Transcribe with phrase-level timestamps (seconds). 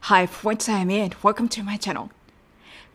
[0.00, 1.12] Hi, what's I'm in.
[1.22, 2.10] Welcome to my channel.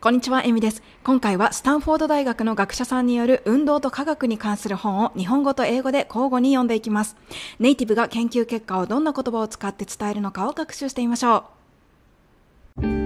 [0.00, 0.80] こんにちは、エミです。
[1.02, 7.16] 今回はスタンフォード大学の学者さんによる運動と科学に関する本を日本語と英語で交互に読んでいきます。
[7.58, 11.46] ネイティブが研究結果をどんな言葉を使って伝えるのかを学習してみましょ
[12.80, 13.05] う。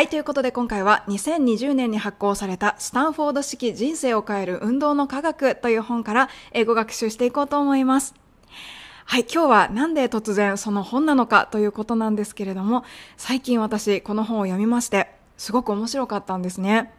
[0.00, 8.14] はい、ということで今回は2020年に発行されたスタンフォード式人生を変える運動の科学という本から英語学習していこうと思います。
[9.04, 12.82] はい、今日はなんで突然その本なのかということなんですけれども、
[13.18, 16.94] 最近私この本を読みまして、すごく面白かったんですね。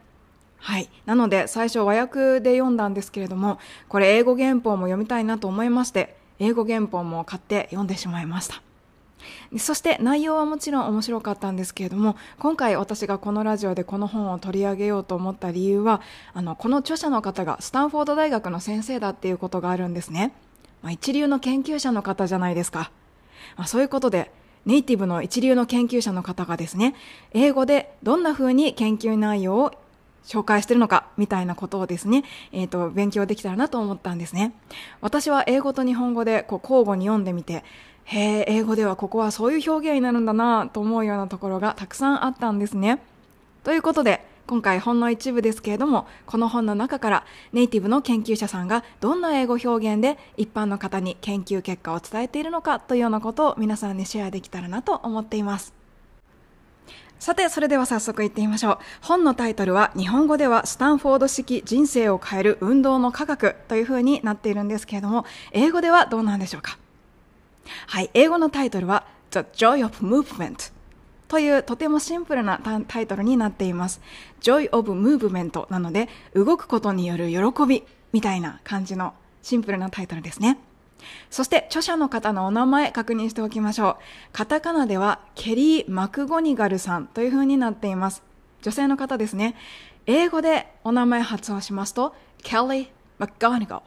[0.58, 0.88] はい。
[1.08, 3.58] なので最初和訳で読んだんですけれども、
[3.90, 8.62] これ英語原本も読みたいなと思いまして、英語原本も買って読んでしまいました。
[9.58, 16.02] そして内容はもちろん面白かったんですけれども今回私がこのラジオでこの本を取り上げようと思った理由は
[16.34, 20.34] あのこの著者の方がスタンフォード大学の先生だっていうことがあるんですね。
[20.82, 22.92] まあ、一流の研究者の方じゃないですか。
[23.56, 24.32] まあ、そういうことで、
[24.66, 26.96] ネイティブの一流の研究者の方がですね、
[27.34, 29.72] 英語でどんな風に研究内容を
[30.24, 34.54] 紹介してるのかみたいなことをですね、え、ー、と、勉強できたらなと思ったんですね。
[35.02, 37.64] 私は英語と日本語でこう交互に読んでみて、
[38.14, 43.02] へえ、英語ではここはそういう表現になるんだなと思うようなところがたくさんあったんですね。
[43.64, 47.24] ということで、今回ほんの一部ですけれども、この本の中から
[47.54, 55.74] ネイティブの研究者さんがどんな英語表現で一般の方に研究結果を伝えているのかというようなことを皆さんにシェアできたらなと思っています。
[57.18, 58.78] さて、それでは早速行ってみましょう。
[59.04, 65.24] 本のタイトルは、日本語ではスタンフォード式人生を変える運動の科学という風になっているんですけれども、
[65.54, 66.81] 英語ではどうなんでしょうか？
[67.88, 70.72] はい、英語のタイトルは、The Joy of Movement
[71.28, 74.02] というとてもシンプルなタイトルになっています。
[74.42, 80.60] Joy of Movement なので、動くことによる喜びみたいな感じのシンプルなタイトルですね。
[81.30, 83.96] そして著者の方のお名前確認しておきましょう。
[84.34, 88.24] カタカナではケリー・マクゴニガルさんという風になっています。
[88.62, 89.56] 女性の方ですね。
[90.06, 93.84] 英語でお名前発音しますと、ケリー・マクゴニガル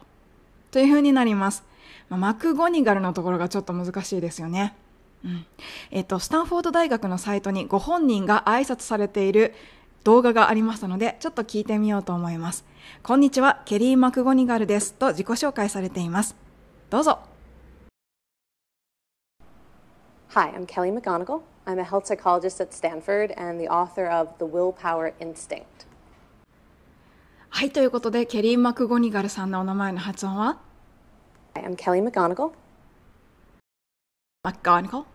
[0.71, 1.63] という風になります。
[2.09, 4.75] マクゴニガルのところがちょっと難しいですよね。
[5.23, 5.45] うん
[5.89, 9.53] えっと、スタンフォード大学のサイトにご本人が挨拶されている
[10.03, 12.63] 動画がありましたので、ちょっと聞いてみようと思います。
[13.01, 16.35] こんにちは、ケリー・マクゴニガルですと自己紹介されています。
[16.91, 17.19] どうぞ。
[20.29, 21.41] Hi, I'm Kelly McGonigal.
[21.65, 25.63] I'm a health psychologist at Stanford and the author of The Willpower Instinct.
[27.49, 30.59] はい、ということで、ケリー・マクゴニガルさんのお名前の発音は？
[31.55, 32.51] I'm Kelly McGonigal.
[34.43, 35.01] McGonigal?
[35.01, 35.05] っ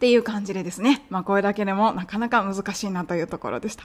[0.00, 3.84] ていう感じでですね、まあこれだけでもなかなか難しいなというところでした。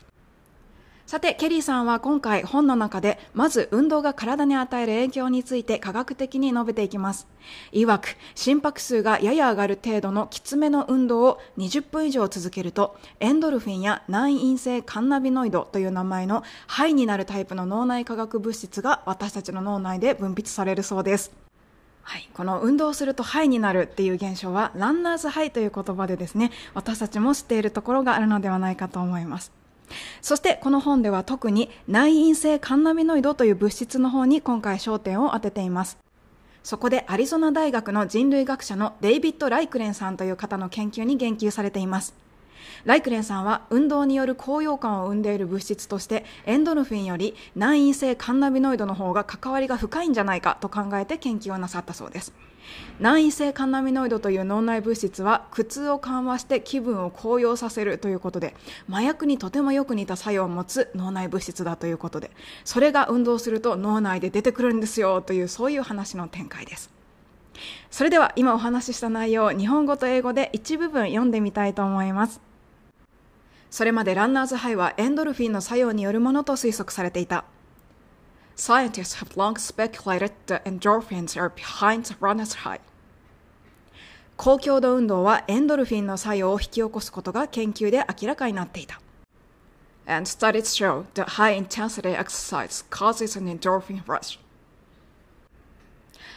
[1.06, 7.28] さて、ケリーさんは今回本の中で、まず運動が体に与える影響について科学的に述べていきます。
[7.72, 21.45] いわく、心拍数がやや上がる程度のきつめの運動を20分以上続けると、エンドルフィンや内因性カンナビノイドという名前の肺になるタイプの脳内化学物質が私たちの脳内で分泌されるそうです。
[22.08, 29.52] はい、この運動するとハイになるっていう現象はランナーズハイという言葉でですね私たちも知っているところがあるのではないかと思います。
[30.22, 35.98] そしてこの本では特に内因性カンナミノイドという物質の方に今回焦点を当てています。
[36.64, 42.16] そこでアリゾナ大学の人類学者のデイビッド・ライクレンさんという方の研究に言及されています。
[42.86, 52.34] ライクレンさんは運動による高揚感を生んでいる物質としてエンドルフィンより内因性カンナビノイドの方が関わりが深いんじゃないかと考えて研究をなさったそうです。
[53.00, 58.56] 内因性カンナビノイドという脳内物質は苦痛を緩和して気分を高揚させるということで
[58.90, 62.32] 麻薬にとてもよく似た作用を持つ脳内物質だということで
[62.64, 66.90] それが運動すると脳内で出てくるんですよというそういう話の展開です。
[67.90, 72.42] それでは今お話しした内容を日本語と英語で一部分読んでみたいと思います。
[73.76, 77.44] それまでランナーズハイはエンドルフィンの作用によるものと推測されていた。
[78.56, 82.80] Scientists have long speculated that endorphins are behind the runner's high.
[84.38, 89.02] 高強度運動はエンドルフィンの作用を引き起こすことが研究で明らかになっていた。
[90.06, 94.40] And studies show that high intensity exercise causes an endorphin rush.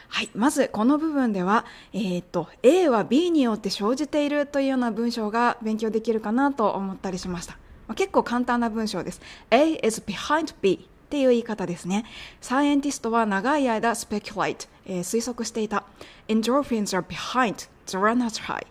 [0.09, 0.29] はい。
[0.33, 7.53] まず、この部分では、えー、っと、A は B によって生じているというような文章が勉強できるかなと思ったりしました。
[7.87, 9.21] まあ、結構簡単な文章です。
[9.51, 12.05] A is behind B っていう言い方ですね。
[12.41, 15.83] サイエンティストは長い間 speculate、えー、推測していた。
[16.27, 18.65] Endorphins are behind the runner's high.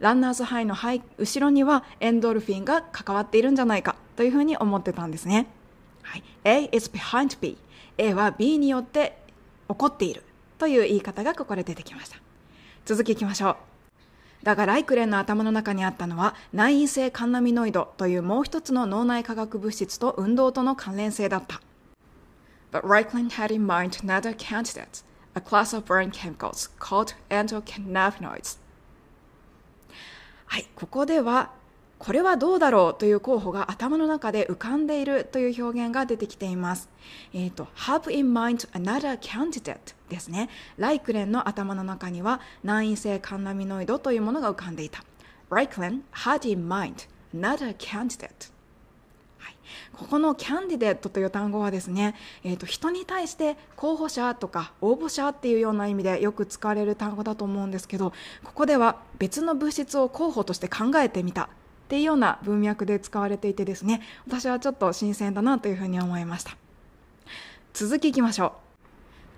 [0.00, 5.46] ランナーズハイの後ろにはエンドルフィンが関わっているんじゃないかというふうに思ってたんですね。
[6.02, 7.58] はい、A is behind B。
[7.98, 9.18] A は B によって
[9.68, 10.22] 起こっている
[10.60, 12.18] という言い方がここで出てきました。
[12.84, 13.56] 続きいきましょう。
[14.44, 21.62] だがライクレンの頭の中にあったのは内因性カンナミノイドというもう一つの脳内化学物質と運動との関連性だった。
[22.72, 25.02] But Reichland had in mind another candidate,
[25.34, 28.58] a class of brain chemicals called endocannabinoids.
[30.44, 31.52] はい、ここでは
[32.00, 36.88] これはどうだろうという候補が頭の中で浮かんでいるという表現が出てきています。
[37.34, 40.48] えっ、ー、と、have in mind another candidate ですね。
[40.78, 45.04] ライクレンの頭の中には難因性カンナミノイドというものが浮かんでいた。
[45.50, 48.50] ライクレン had in mind another candidate
[49.38, 49.56] はい、
[49.92, 52.14] ここのキャンディデットという単語はですね、
[52.44, 58.12] えーと、人に対して候補者とか応募者っていうような意味でよく使われる単語だと思うんですけど
[58.44, 61.48] ここでは別の物質を候補として考えてみた
[61.90, 66.56] っていうような文脈で使われていてですね私はちょっと新鮮だなというふうに思いました。
[67.74, 68.54] 続きいきましょ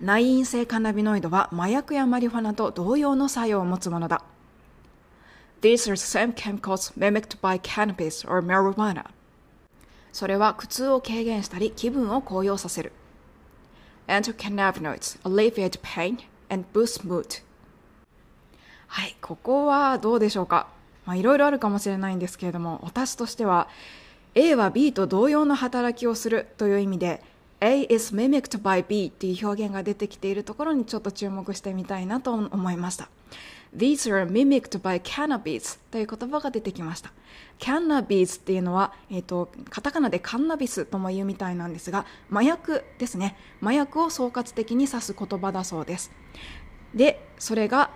[0.02, 0.04] う。
[0.04, 4.22] 内因性カナビノイドは麻薬やマリファナと同様の作用を持つものだ。
[5.62, 9.06] These are the same chemicals mimicked by cannabis or marijuana.
[10.12, 12.92] それは苦痛を軽減したり気分を高揚させる。
[14.08, 16.18] Endocannabinoids alleviate pain
[16.50, 17.42] and boost mood
[18.88, 20.81] はい、ここはどうでしょうか？
[21.04, 23.68] まあ、いろいろあるかもしれないんですけれども私としては
[24.34, 27.22] A は B と同様の働きをするという意味で
[27.60, 33.08] A is mimicked by B っていう表現が出てきているところにちょっと注目してみたいなと思いました。
[33.76, 37.12] These are mimicked by cannabis という言葉が出てきました。
[37.58, 43.36] Cannabis っていうのは、えーと、カタカナでカンナビスとも言うみたいなんですが麻薬ですね。
[43.62, 46.10] 麻薬を総括的に指す言葉だそうです。
[46.94, 47.90] でそれが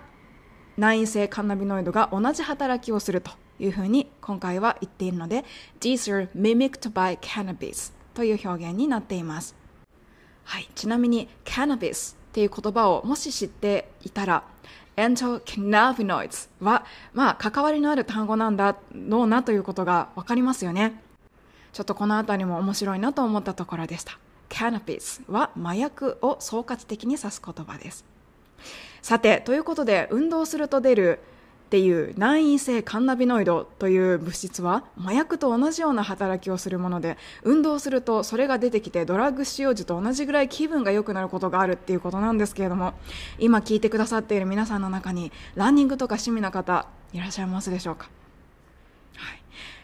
[0.77, 5.43] 内因性カンナビノイドが同じ働きをするというふうに今回は言っているので
[5.79, 9.55] These are mimicked by cannabis という表現になっています、
[10.43, 14.43] はい、ちなみに cannabis っていう言葉をもし知っていたら
[14.97, 21.01] endocannabinoids は、まあ、関わりのある単語なんだろうなということがわかりますよね。
[21.71, 24.17] ちょっとこの辺りも面白いなと思ったところでした。
[24.49, 28.05] cannabis は麻薬を総括的に指す言葉です。
[29.07, 31.19] さてということで運動すると出る
[31.67, 42.95] っていう難因性カンナビノイドという物質は麻薬と同じような働きをするもので運動するとそれが出てきてドラッグ使用時と同じぐらい気分が良くなることがあるっていうことなんですけれども
[43.39, 48.09] 今聞いてくださっている皆さんの中にランニングとか趣味の方いらっしゃいますでしょうか、
[49.15, 49.41] はい、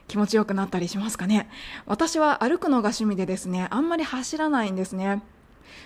[0.09, 1.49] 気持ちよくなったりしますかね？
[1.85, 5.23] 私は歩くのが趣味でですねあんまり走らないんですね。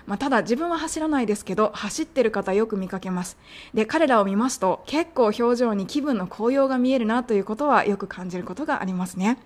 [0.06, 3.38] まあ、ただ自分は走らないですけど走ってる方よく見かけます。
[3.74, 9.38] で彼らを見ますと結構表情に気分の高揚が見えるなということはよく感じることがありますね。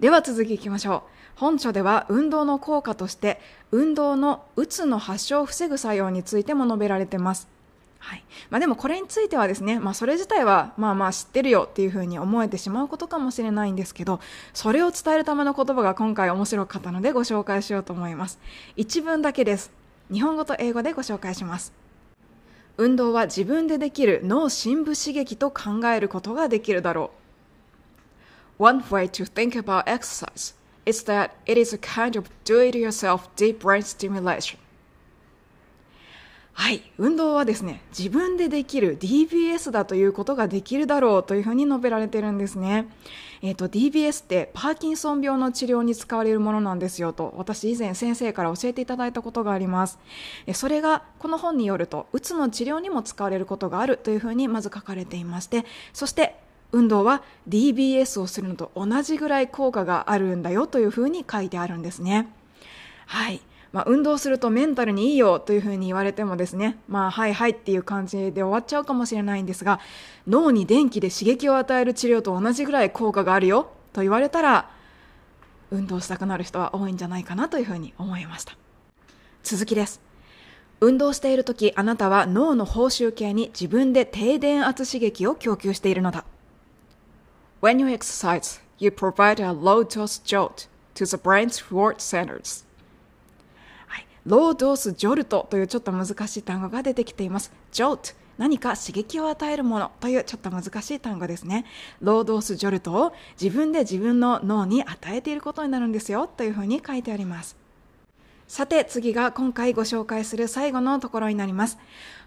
[0.00, 1.16] では続きいきましょう。
[1.36, 3.40] 本書では運動の効果として
[3.70, 7.55] 運動のうつの発症を防ぐ作用についても述べられています。
[8.06, 8.24] はい。
[8.50, 14.20] まあ、でもこれについてはですね、まあ、それ自体はまあまあ知ってるよっていうふうに思えてしまうことかもしれないんですけど
[14.54, 18.38] それを伝えるための言葉が今回面白かったのでご紹介しようと思います。
[18.76, 19.72] 一文だけです。
[20.12, 21.72] 日本語と英語でご紹介します。
[22.76, 27.10] 運動は自分でできる脳深部刺激と考えることができるだろ
[28.60, 28.62] う。
[28.62, 30.54] One way to think about exercise
[30.84, 34.58] is that it is a kind of do-it-yourself deep brain stimulation.
[36.58, 42.88] はい、運動はですね自分でできる DBS だということができるだろうというふうに述べられてるんですね。
[43.42, 49.98] えっ、ー、と DBS ってパーキンソン病の治療に使われるものなんですよと私以前先生から教えていただいたことがあります。
[50.54, 56.36] それがこの本によるとうつの治療にも使われることがあるというふうにまず書かれていましてそして
[56.72, 62.28] 運動は DBS をするのと同じぐらい効果があるんだよというふうに書いてあるんですね。
[63.04, 63.42] はい。
[63.72, 69.80] まあ、運動するとメンタルにいいよというふうに言われてもですね、まあ、はいはいっていう感じで終わっちゃうかもしれないんですが、
[70.26, 74.70] 脳に電気で刺激を与える治療と同じぐらい効果があるよと言われたら、
[75.70, 78.56] 運動したくなる人は多いんじゃないかなというふうに思いました。
[79.42, 80.00] 続きです。
[80.80, 86.24] 運動している時あなたは脳の報酬系に自分で低電圧刺激を供給しているのだ。
[87.62, 92.65] When you exercise, you provide a low dose jolt to the brain's reward centers.
[94.26, 97.52] ロードースジョルトというちょっと難しい単語が出てきています。
[97.70, 101.64] ジョルト何か刺激を与えるものというちょっと難しい単語ですね。
[102.00, 107.56] ロードースジョルトを自分で自分の脳に与えていることになるんですよというふうに書いてあります。
[108.48, 111.78] さて次が今回ご紹介する最後のところになります。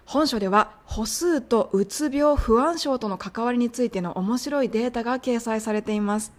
[0.06, 6.32] 本書では歩数とうつ病不安症との関わりについての面白いデータが掲載されています。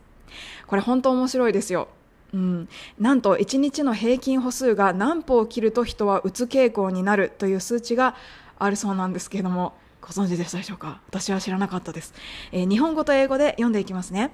[0.66, 1.88] これ本当面白いですよ。
[2.34, 8.16] うん、なんと1日の平均歩数が何歩を切ると人はうつ傾向になるという数値が
[8.58, 11.02] あるそうなんですけれどもご存知でしたでしょうか？
[11.10, 12.14] 私は知らなかったです、
[12.52, 14.32] えー、日本語と英語で読んでいきますね。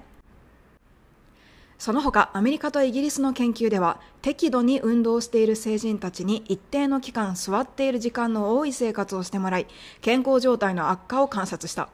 [1.78, 9.66] その他アメリカとイギリスの研究では適度に運動している成人たちに一定の期間座っている時間の多い生活をしてもらい
[10.00, 11.88] 健康状態の悪化を観察した。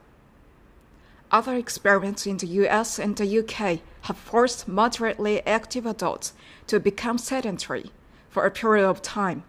[1.31, 6.33] Other experiments in the US and the UK have forced moderately active adults
[6.69, 7.90] to become sedentary
[8.31, 9.43] for a period of time,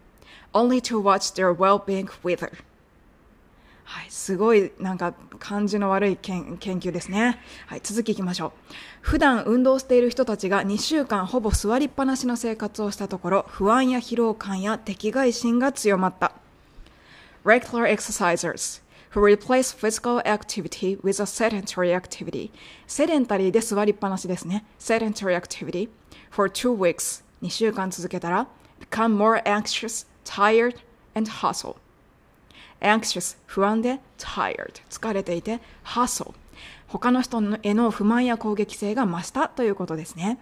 [0.53, 2.51] only to watch their well-being wither.
[3.87, 7.39] はい、すごいなんか感じの悪い研究ですね。
[7.67, 8.51] はい、続きいきましょう。
[9.01, 16.31] 普段運動している人たちが2週間ほぼ座りっぱなしの生活をしたところ、不安や疲労感や敵外心が強まった。
[17.43, 18.81] Regular exercisers
[19.15, 22.51] who replace physical activity with a sedentary activity.
[22.85, 24.65] セデンタリーで座りっぱなしですね。
[24.77, 25.89] sedentary activity
[26.29, 28.47] for two weeks 2週間続けたら
[28.79, 30.75] become more anxious, tired,
[31.15, 31.77] and hustle.
[32.81, 36.33] anxious 不安で tired 疲れていて hustle
[36.87, 40.37] 他の人への不満や攻撃性が増したということですね。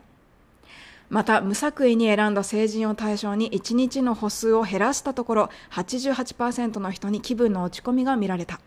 [1.13, 8.59] また無作為に選んだ成人を対象に1日の歩数を減らしたところ88%の人に気分の落ち込みが見られた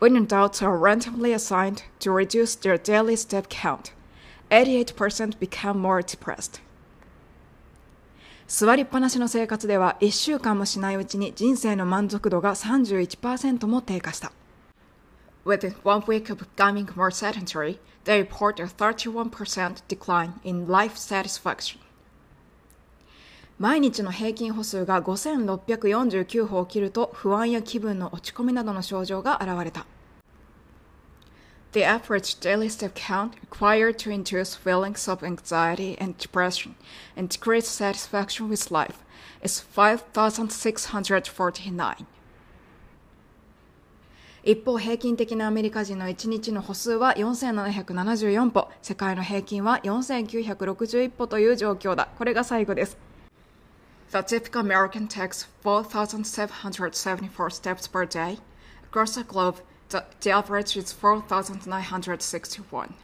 [0.00, 3.92] When adults are randomly assigned to reduce their daily step count
[4.50, 6.60] 88% become more depressed
[8.48, 14.32] 座りっぱなしの生活では1週間もしないうちに人生の満足度が31%も低下した
[15.46, 21.79] Within one week of becoming more sedentary, they report a 31% decline in life satisfaction.
[23.59, 29.87] 毎日の平均歩数が5649歩を切ると不安や気分の落ち込みなどの症状が現れた。
[31.73, 36.75] The average daily step count required to induce feelings of anxiety and depression
[37.15, 39.03] and decrease satisfaction with life
[39.43, 42.07] is 5,649.
[44.44, 52.08] 一方、平均的なアメリカ人の1日の歩数は4774歩、世界の平均は4961歩という状況だ。
[52.18, 52.98] これが最後です。
[54.10, 58.40] The typical American takes 4,774 steps per day.
[58.90, 59.58] Across the globe,
[59.90, 62.94] the, the average is 4,961.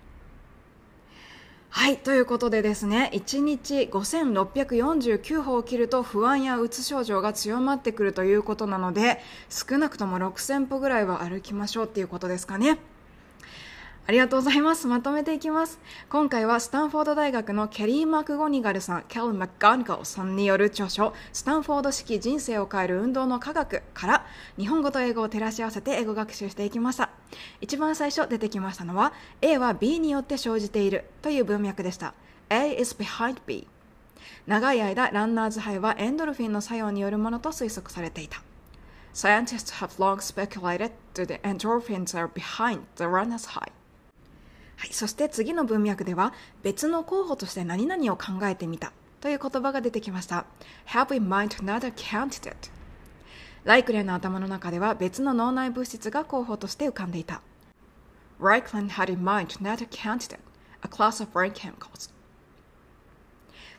[1.70, 1.98] はい。
[1.98, 9.20] ということでですね、1日5649歩を切ると不安やうつ症状が強まってくるということなので、
[9.50, 12.78] 少なくとも6000歩ぐらいは歩きましょうっていうことですかね。
[14.08, 14.86] ありがとうございます。
[14.86, 15.78] まとめていきます。
[16.08, 27.10] 今回はスタンフォード大学のケリー・マクゴニガルさん、ケル・マッガンガルさんによる著書、スタンフォード式人生を変える運動の科学から日本語と英語を照らし合わせて英語学習していきました。
[27.60, 29.12] 一番最初出てきましたのは
[29.42, 32.14] A は B によって生じているという文脈でした。
[32.48, 33.68] A is behind B。
[34.46, 38.42] 長い間、ランナーズハイはエンドルフィンの作用によるものと推測されていた。
[39.12, 43.70] Scientists have long speculated that the endorphins are behind the runner's high.
[44.78, 46.32] はい、そして次の文脈では
[46.62, 50.46] 別の候補として何々を考えてみたという言葉が出てきました。
[50.86, 52.70] Have in mind another candidate.
[53.64, 57.42] ライクレンの頭の中では別の脳内物質が候補として浮かんでいた。
[58.40, 60.38] Reichland had in mind another candidate,
[60.82, 62.10] a class of brain chemicals.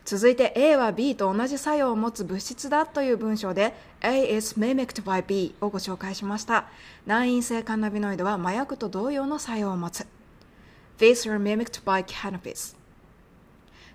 [0.04, 6.66] 続いて A は B と同じ作用を持つ物質だという文章で A is mimicked by B をご紹介しました。
[7.06, 10.06] 難因性カンナビノイドは麻薬と同様の作用を持つ。
[11.00, 12.76] These are mimicked by cannabis.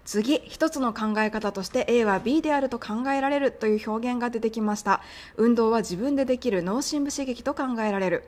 [0.06, 5.02] 次、一つの考え方として A は B であると考えられるという表現が出てきました。
[5.38, 8.24] 運動は自分でできる脳深部刺激と考えられる。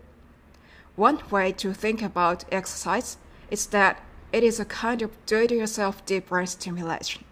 [0.96, 3.18] One way to think about exercise
[3.50, 3.98] is that
[4.32, 7.26] it is a kind of do-it-yourself deep brain stimulation.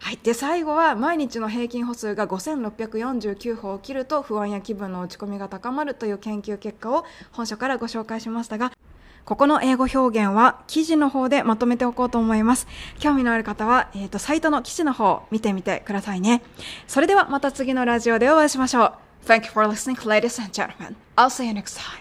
[0.00, 0.18] はい。
[0.22, 8.72] で、最後は毎日の平均歩数が5649歩を切ると不安や気分の落ち込みが高まるという研究結果を本書からご紹介しましたが、
[9.30, 12.66] ここの英語表現は記事の方でまとめておこうと思います。
[12.98, 16.42] 興味のある方は、えっ、ー、と、サイトの記事の方見てみてくださいね。
[16.88, 18.92] それではまた次のラジオでお会いしましょう。
[19.28, 20.96] Thank you for listening, ladies and gentlemen.
[21.14, 22.00] I'll see you next time.